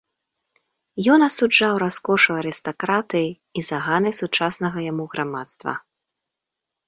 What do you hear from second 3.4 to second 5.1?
і заганы сучаснага яму